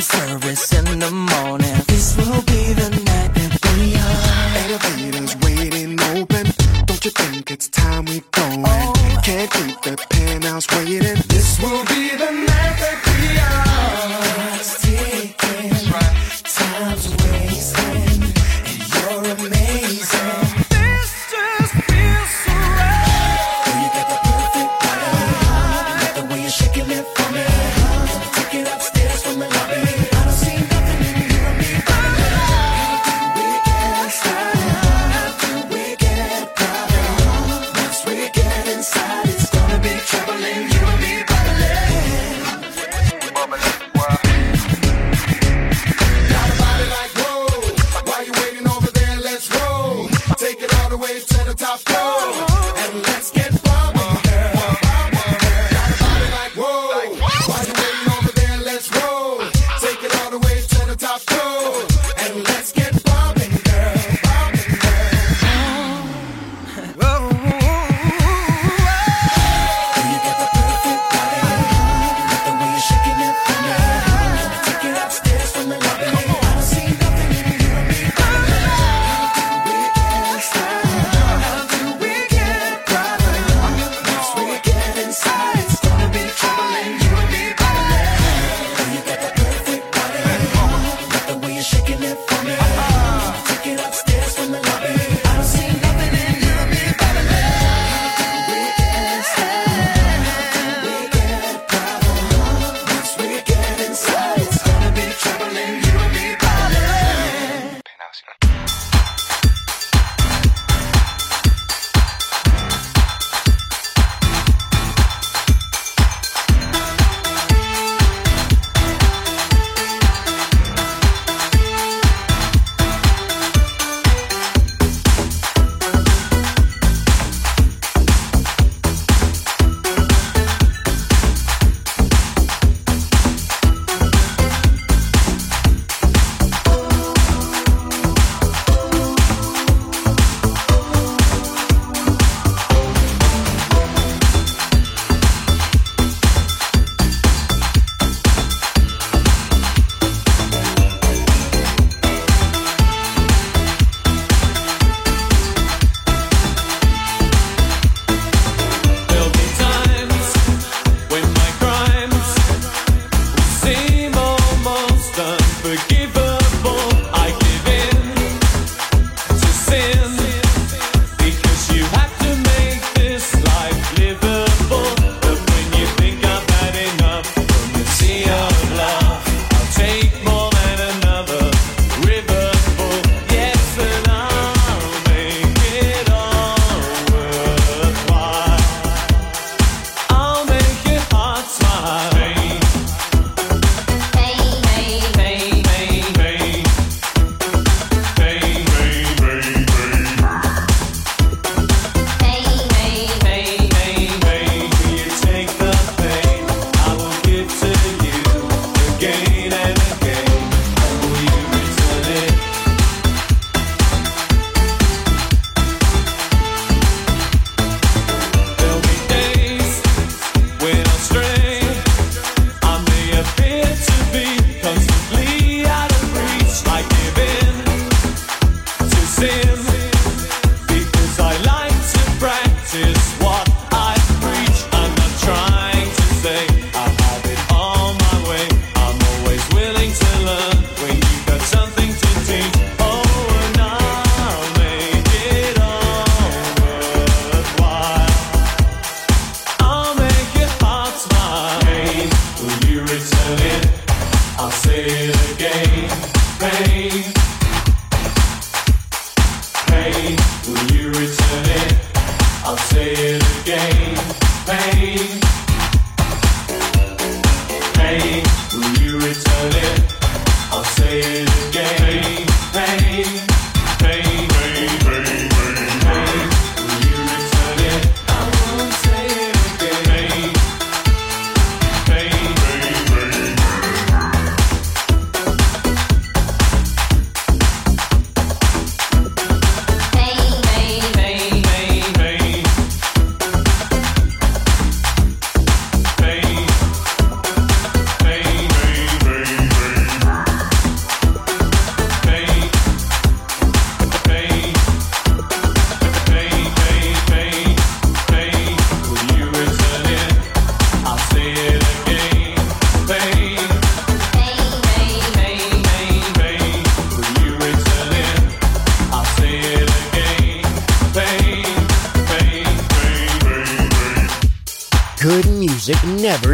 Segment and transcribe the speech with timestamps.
[0.00, 1.76] service in the morning.
[1.86, 4.50] This will be the night that we are.
[4.64, 6.46] Elevators waiting open.
[6.86, 8.46] Don't you think it's time we go?
[8.64, 9.20] Oh.
[9.22, 11.18] Can't keep the penthouse waiting.
[11.28, 12.09] This will be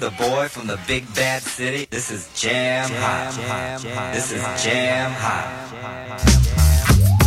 [0.00, 1.86] To the boy from the big bad city.
[1.90, 3.34] This is Jam, jam Hot.
[3.34, 7.17] Jam, jam, this is Jam Hot.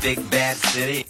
[0.00, 1.09] Big bad city.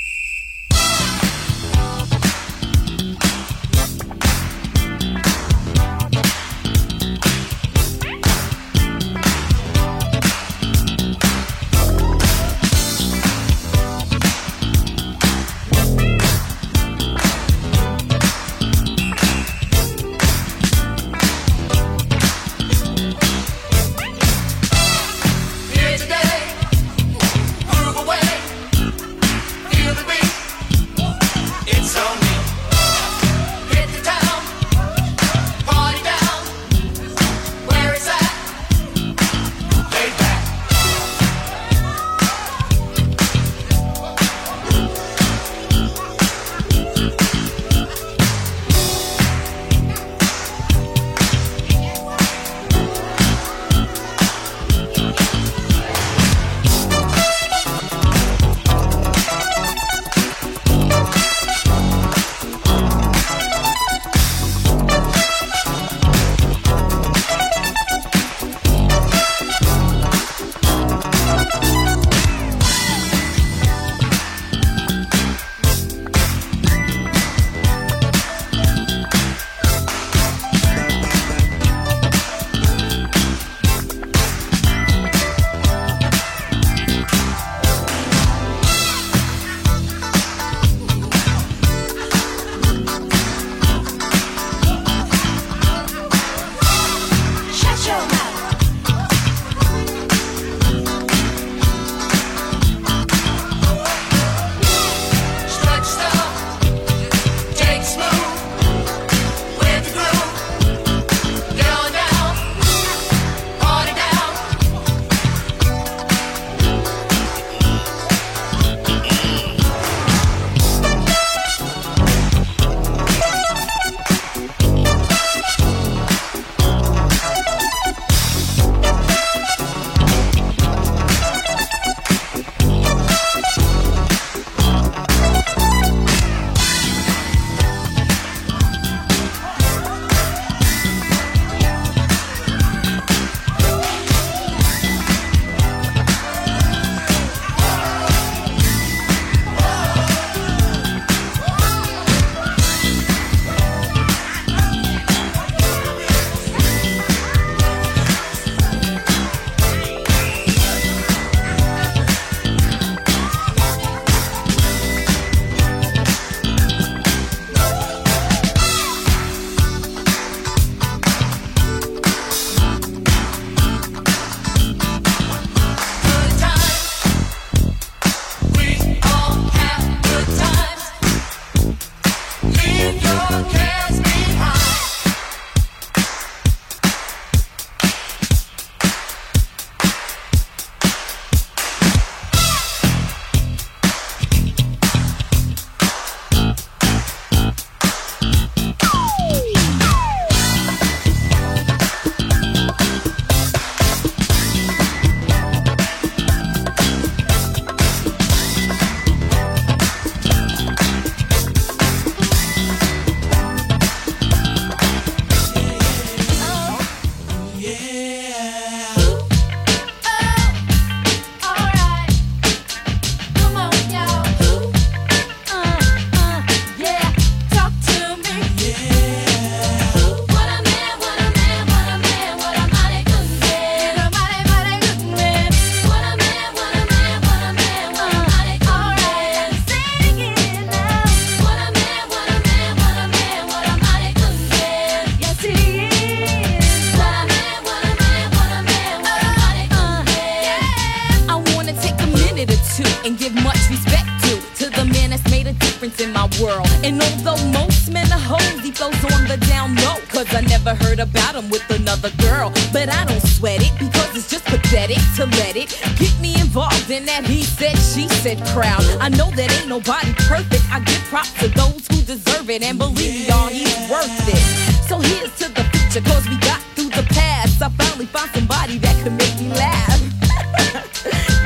[268.53, 268.83] crowd.
[268.99, 270.63] I know that ain't nobody perfect.
[270.71, 272.63] I give props to those who deserve it.
[272.63, 274.43] And believe me, y'all, he's worth it.
[274.87, 277.61] So here's to the future, cause we got through the past.
[277.61, 280.01] I finally found somebody that could make me laugh.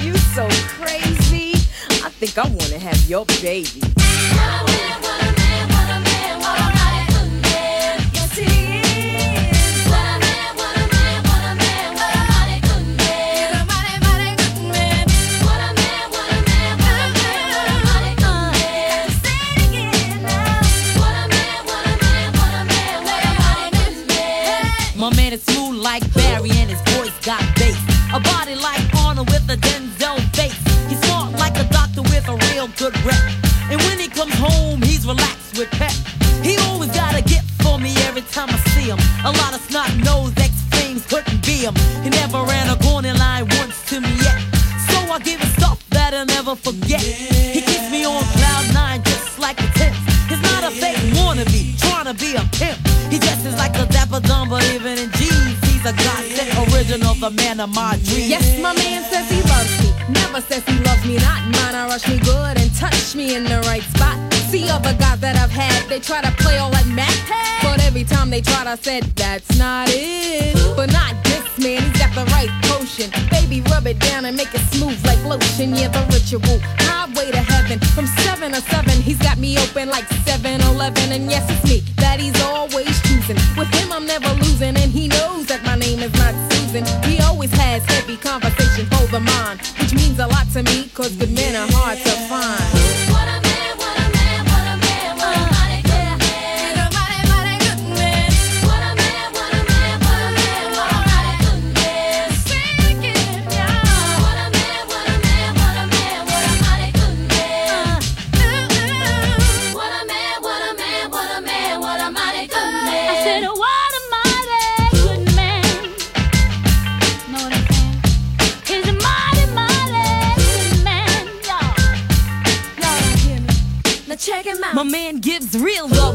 [0.03, 1.53] you so crazy.
[2.03, 3.84] I think I wanna have your baby.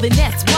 [0.00, 0.49] the nest.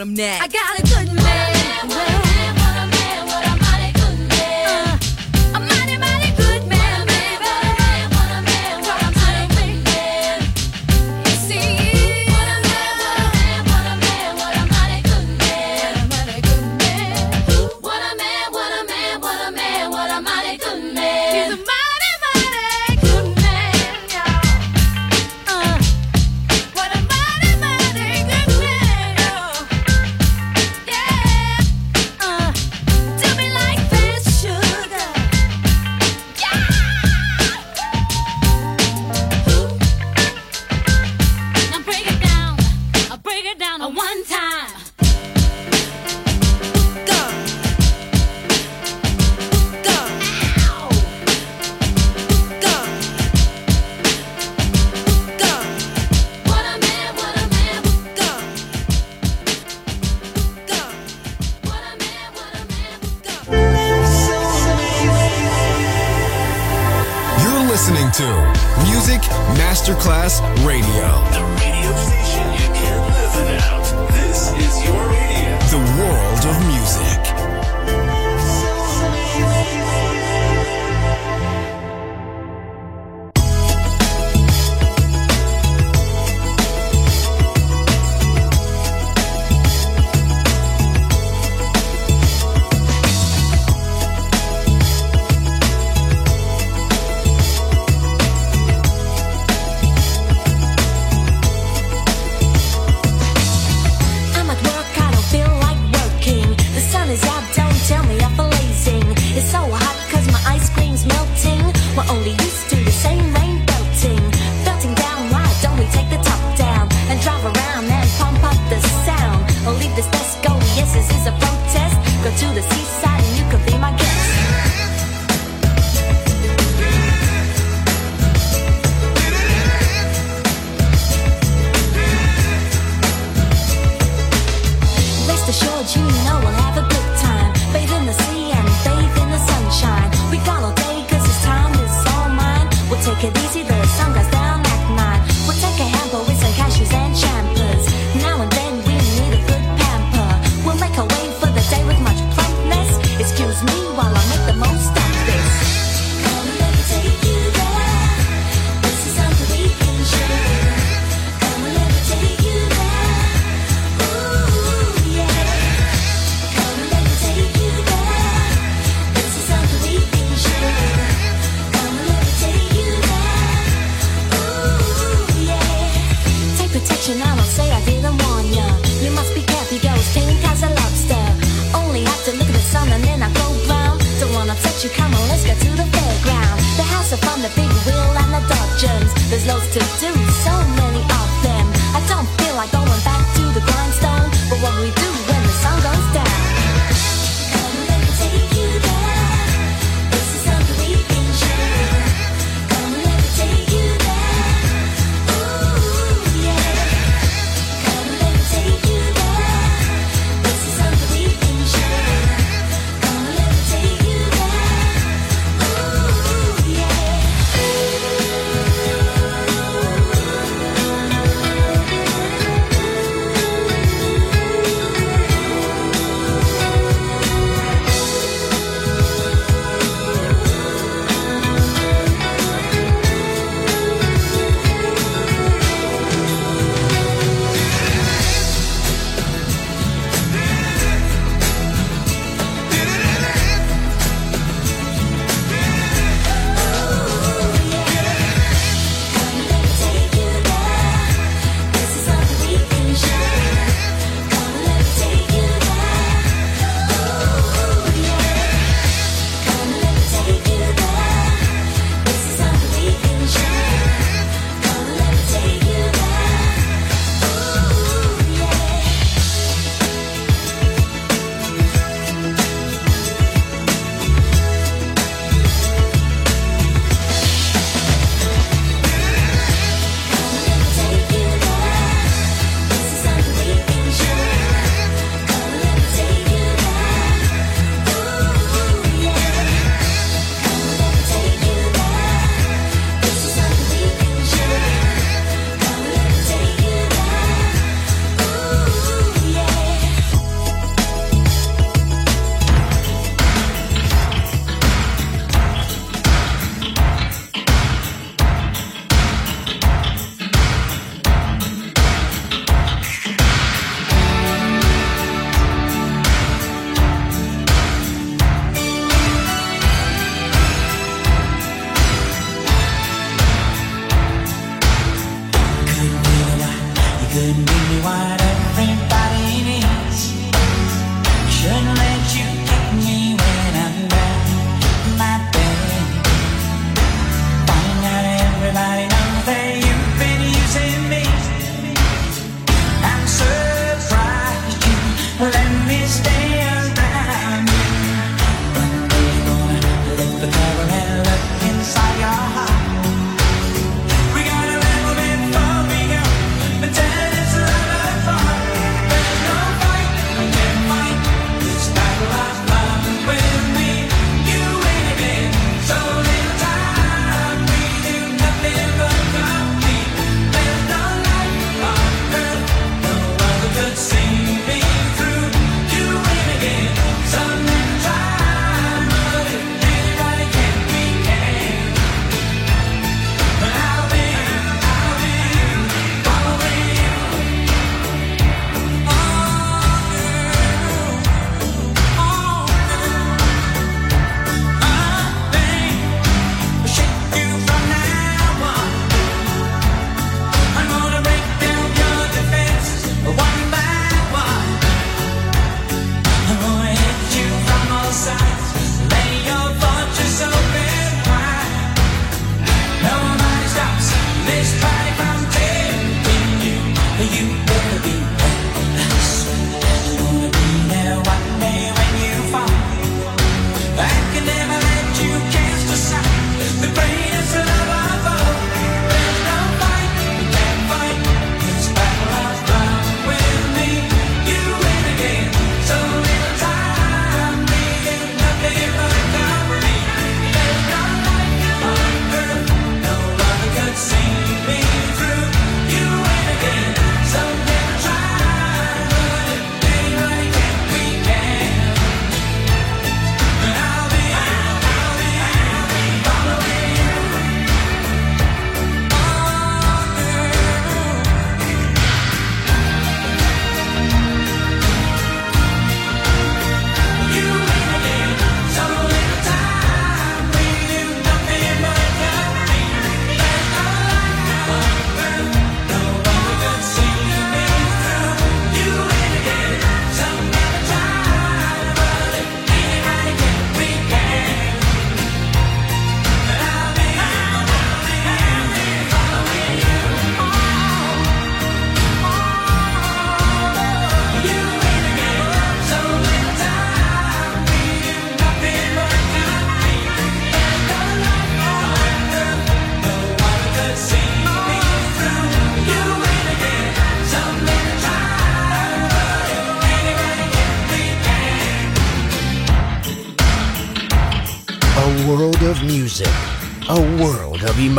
[0.00, 0.42] i'm next.
[0.44, 0.87] I gotta
[69.88, 71.47] Masterclass Radio.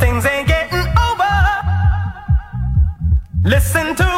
[0.00, 1.32] Things ain't getting over.
[3.44, 4.09] Listen to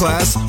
[0.00, 0.39] Masterclass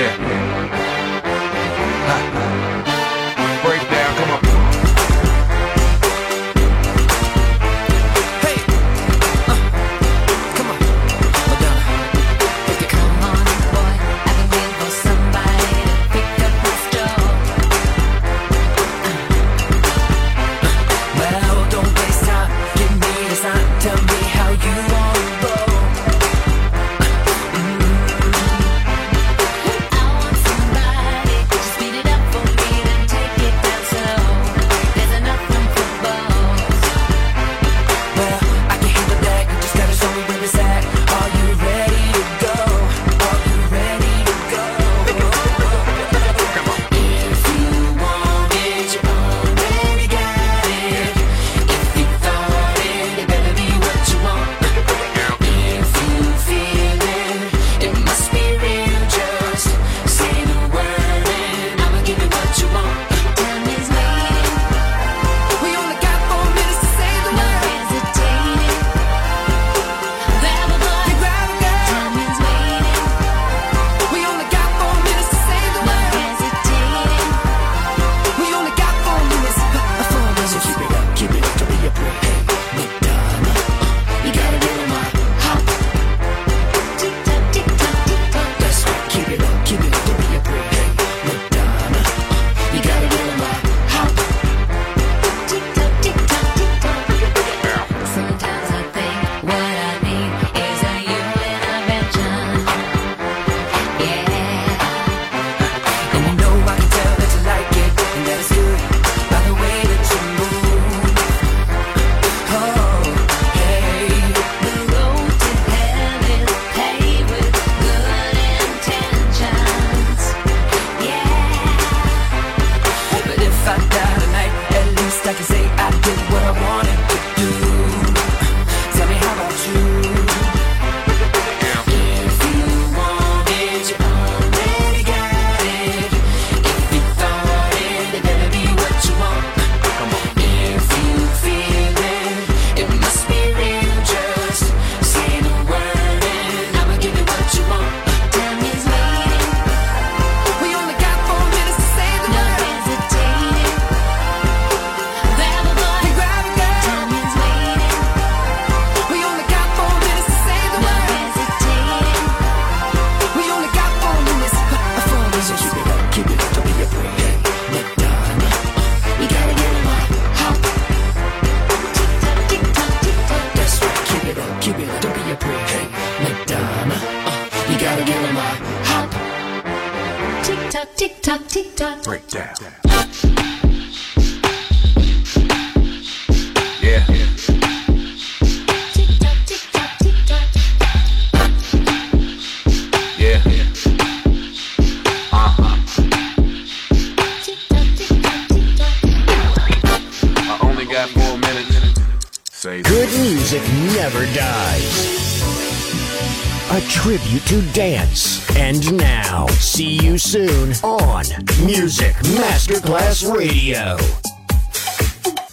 [0.00, 0.29] Дмитрия.